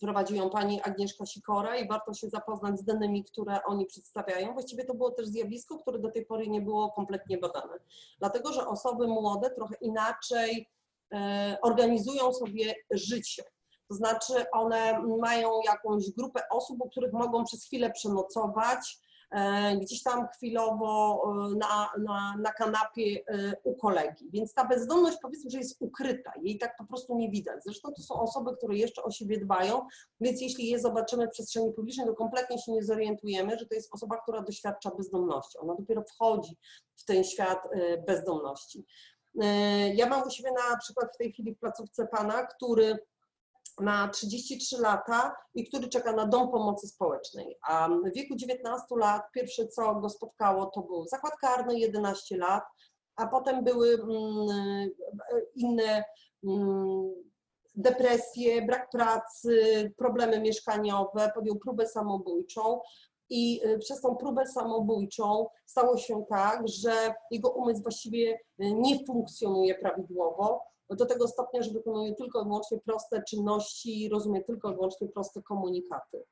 [0.00, 4.52] Prowadzi ją pani Agnieszka Sikora i warto się zapoznać z danymi, które oni przedstawiają.
[4.52, 7.74] Właściwie to było też zjawisko, które do tej pory nie było kompletnie badane.
[8.18, 10.68] Dlatego, że osoby młode trochę inaczej
[11.14, 13.42] e, organizują sobie życie.
[13.88, 18.98] To znaczy one mają jakąś grupę osób, u których mogą przez chwilę przenocować,
[19.80, 24.30] gdzieś tam chwilowo e, na, na, na kanapie e, u kolegi.
[24.32, 27.64] Więc ta bezdomność powiedzmy, że jest ukryta, jej tak po prostu nie widać.
[27.64, 29.86] Zresztą to są osoby, które jeszcze o siebie dbają,
[30.20, 33.94] więc jeśli je zobaczymy w przestrzeni publicznej, to kompletnie się nie zorientujemy, że to jest
[33.94, 35.58] osoba, która doświadcza bezdomności.
[35.58, 36.56] Ona dopiero wchodzi
[36.96, 37.68] w ten świat
[38.06, 38.84] bezdomności.
[39.94, 42.98] Ja mam u siebie na przykład w tej chwili w placówce pana, który
[43.80, 47.56] ma 33 lata i który czeka na dom pomocy społecznej.
[47.68, 52.64] A w wieku 19 lat pierwsze co go spotkało to był zakład karny 11 lat,
[53.16, 54.90] a potem były mm,
[55.54, 56.04] inne
[56.44, 57.12] mm,
[57.74, 62.80] depresje, brak pracy, problemy mieszkaniowe, podjął próbę samobójczą
[63.30, 69.74] i y, przez tą próbę samobójczą stało się tak, że jego umysł właściwie nie funkcjonuje
[69.74, 75.08] prawidłowo do tego stopnia, że wykonuje tylko i wyłącznie proste czynności, rozumie tylko i wyłącznie
[75.08, 76.24] proste komunikaty.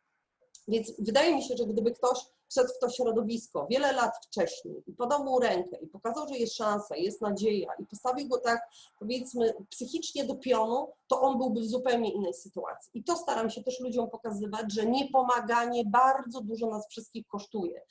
[0.68, 4.92] Więc wydaje mi się, że gdyby ktoś wszedł w to środowisko wiele lat wcześniej i
[4.92, 8.60] podał mu rękę i pokazał, że jest szansa, jest nadzieja i postawił go tak,
[8.98, 12.90] powiedzmy, psychicznie do pionu, to on byłby w zupełnie innej sytuacji.
[12.94, 17.82] I to staram się też ludziom pokazywać, że niepomaganie bardzo dużo nas wszystkich kosztuje.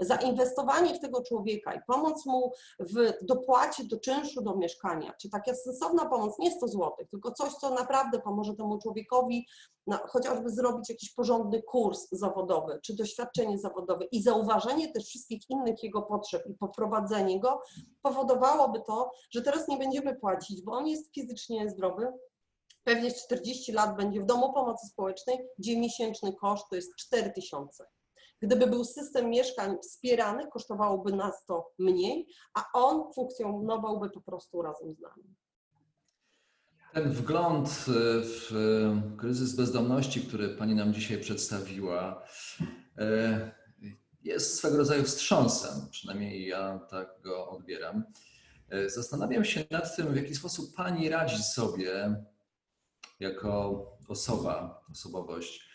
[0.00, 5.54] Zainwestowanie w tego człowieka i pomoc mu w dopłacie do czynszu do mieszkania, czy taka
[5.54, 9.46] sensowna pomoc, nie 100 zł, tylko coś, co naprawdę pomoże temu człowiekowi
[9.86, 14.04] no, chociażby zrobić jakiś porządny kurs zawodowy, czy doświadczenie zawodowe.
[14.04, 17.62] I zauważenie też wszystkich innych jego potrzeb i poprowadzenie go,
[18.02, 22.12] powodowałoby to, że teraz nie będziemy płacić, bo on jest fizycznie zdrowy,
[22.84, 27.86] pewnie 40 lat będzie w domu pomocy społecznej, gdzie miesięczny koszt to jest 4 tysiące.
[28.42, 34.94] Gdyby był system mieszkań wspierany, kosztowałoby nas to mniej, a on funkcjonowałby po prostu razem
[34.94, 35.34] z nami.
[36.92, 37.68] Ten wgląd
[38.22, 38.50] w
[39.18, 42.22] kryzys bezdomności, który Pani nam dzisiaj przedstawiła,
[42.98, 43.52] e,
[44.24, 48.04] jest swego rodzaju wstrząsem, przynajmniej ja tak go odbieram.
[48.86, 52.22] Zastanawiam się nad tym, w jaki sposób Pani radzi sobie
[53.20, 55.68] jako osoba, osobowość,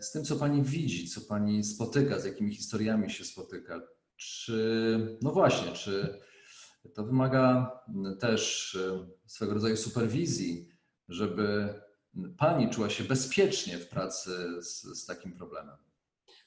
[0.00, 3.80] z tym, co Pani widzi, co Pani spotyka, z jakimi historiami się spotyka.
[4.16, 6.20] Czy, no właśnie, czy
[6.94, 7.70] to wymaga
[8.20, 10.68] też e, swego rodzaju superwizji,
[11.08, 11.74] żeby
[12.36, 15.76] Pani czuła się bezpiecznie w pracy z, z takim problemem?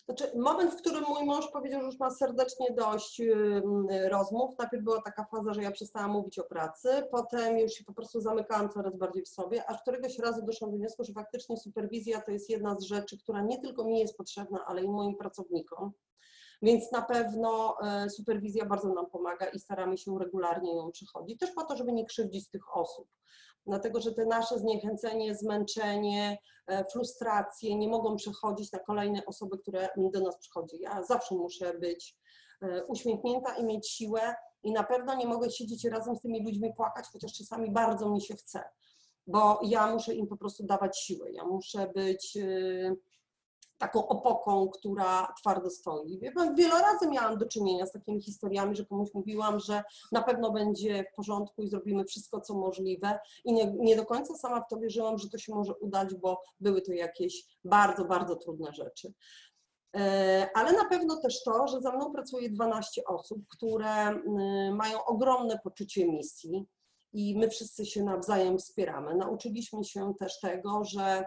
[0.10, 3.62] Znaczy, moment, w którym mój mąż powiedział, że już ma serdecznie dość y,
[4.10, 4.58] rozmów.
[4.58, 8.22] Najpierw była taka faza, że ja przestałam mówić o pracy, potem już się po prostu
[8.22, 12.32] zamykałam coraz bardziej w sobie, aż któregoś razu doszłam do wniosku, że faktycznie superwizja to
[12.32, 15.92] jest jedna z rzeczy, która nie tylko mi jest potrzebna, ale i moim pracownikom.
[16.62, 21.52] Więc na pewno e, superwizja bardzo nam pomaga i staramy się regularnie ją przechodzić, też
[21.52, 23.08] po to, żeby nie krzywdzić tych osób.
[23.70, 29.90] Dlatego, że te nasze zniechęcenie, zmęczenie, e, frustracje nie mogą przechodzić na kolejne osoby, które
[30.14, 30.80] do nas przychodzi.
[30.80, 32.18] Ja zawsze muszę być
[32.62, 36.74] e, uśmiechnięta i mieć siłę i na pewno nie mogę siedzieć razem z tymi ludźmi
[36.74, 38.64] płakać, chociaż czasami bardzo mi się chce,
[39.28, 41.32] bo ja muszę im po prostu dawać siłę.
[41.32, 42.38] Ja muszę być
[43.80, 46.20] taką opoką, która twardo stoi.
[46.56, 51.04] Wiele razy miałam do czynienia z takimi historiami, że komuś mówiłam, że na pewno będzie
[51.04, 54.78] w porządku i zrobimy wszystko, co możliwe i nie, nie do końca sama w to
[54.78, 59.14] wierzyłam, że to się może udać, bo były to jakieś bardzo, bardzo trudne rzeczy.
[59.96, 64.20] E, ale na pewno też to, że za mną pracuje 12 osób, które
[64.72, 66.66] mają ogromne poczucie misji
[67.14, 69.16] i my wszyscy się nawzajem wspieramy.
[69.16, 71.26] Nauczyliśmy się też tego, że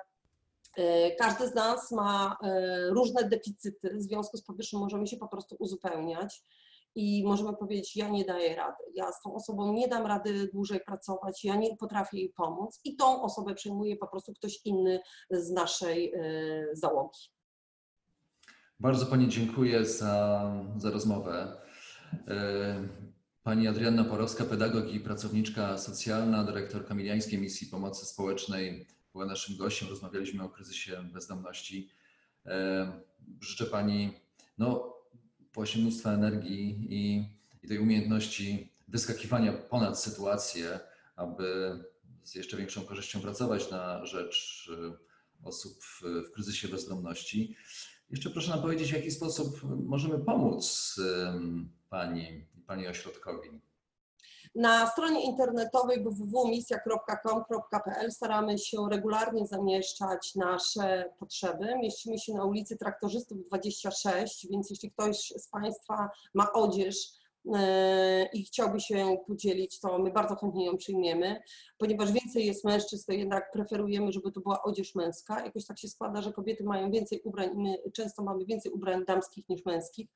[1.18, 5.57] każdy z nas ma e, różne deficyty, w związku z powyższym możemy się po prostu
[5.59, 6.43] uzupełniać
[6.95, 10.81] i możemy powiedzieć, ja nie daję rady, ja z tą osobą nie dam rady dłużej
[10.81, 15.01] pracować, ja nie potrafię jej pomóc i tą osobę przejmuje po prostu ktoś inny
[15.31, 16.20] z naszej e,
[16.73, 17.20] załogi.
[18.81, 21.62] Bardzo Pani dziękuję za, za rozmowę.
[23.43, 29.89] Pani Adrianna Porowska, pedagog i pracowniczka socjalna, dyrektor Kamiliańskiej Misji Pomocy Społecznej była naszym gościem,
[29.89, 31.91] rozmawialiśmy o kryzysie bezdomności.
[33.41, 34.13] Życzę Pani
[34.59, 34.95] no,
[35.77, 37.29] mnóstwa energii i,
[37.63, 40.81] i tej umiejętności wyskakiwania ponad sytuację,
[41.17, 41.79] aby
[42.23, 44.97] z jeszcze większą korzyścią pracować na rzecz e,
[45.43, 46.03] osób w,
[46.35, 47.57] kryzysie bezdomności.
[48.11, 50.97] Jeszcze proszę nam powiedzieć, w jaki sposób możemy pomóc
[51.91, 53.49] Pani, Pani ośrodkowi.
[54.55, 61.78] Na stronie internetowej www.misja.com.pl staramy się regularnie zamieszczać nasze potrzeby.
[61.82, 66.96] Mieścimy się na ulicy Traktorzystów 26, więc jeśli ktoś z Państwa ma odzież,
[67.55, 71.42] e, i chciałby się podzielić, to my bardzo chętnie ją przyjmiemy.
[71.78, 75.44] Ponieważ więcej jest mężczyzn, to jednak preferujemy, żeby to była odzież męska.
[75.44, 79.05] Jakoś tak się składa, że kobiety mają więcej ubrań i my często mamy więcej ubrań
[79.05, 80.09] damskich niż męskich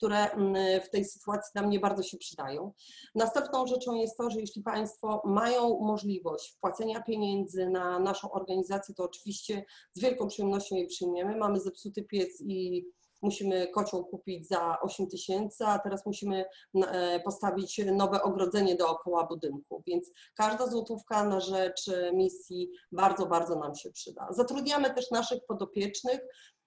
[0.00, 2.72] które mm, w tej sytuacji nam nie bardzo się przydają.
[3.14, 9.04] Następną rzeczą jest to, że jeśli Państwo mają możliwość wpłacenia pieniędzy na naszą organizację, to
[9.04, 11.36] oczywiście z wielką przyjemnością je przyjmiemy.
[11.36, 12.84] Mamy zepsuty piec i
[13.22, 16.44] musimy kocioł kupić za 8 tysięcy, a teraz musimy
[16.74, 23.74] e, postawić nowe ogrodzenie dookoła budynku, więc każda złotówka na rzecz misji bardzo, bardzo nam
[23.74, 24.28] się przyda.
[24.30, 26.59] Zatrudniamy też naszych podopiecznych, E,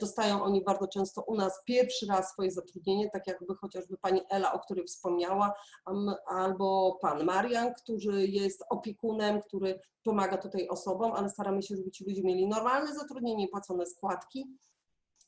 [0.00, 4.52] dostają oni bardzo często u nas pierwszy raz swoje zatrudnienie, tak jakby chociażby pani Ela,
[4.52, 5.54] o której wspomniała,
[6.26, 12.04] albo pan Marian, który jest opiekunem, który pomaga tutaj osobom, ale staramy się, żeby ci
[12.04, 14.46] ludzie mieli normalne zatrudnienie, płacone składki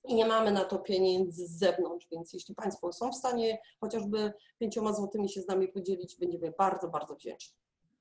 [0.05, 4.33] i nie mamy na to pieniędzy z zewnątrz, więc jeśli Państwo są w stanie chociażby
[4.59, 7.57] pięcioma złotymi się z nami podzielić, będziemy bardzo, bardzo wdzięczni.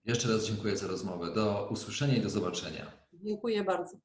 [0.05, 1.33] Jeszcze raz dziękuję za rozmowę.
[1.33, 2.91] Do usłyszenia i do zobaczenia.
[3.13, 3.97] Dziękuję bardzo.